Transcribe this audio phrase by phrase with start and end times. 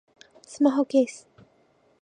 [0.47, 1.29] スマホケース